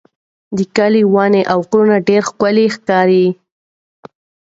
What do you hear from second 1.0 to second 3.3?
ونې او غرونه ډېر ښکلي ښکاري.